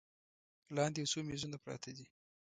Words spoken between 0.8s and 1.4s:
یو څو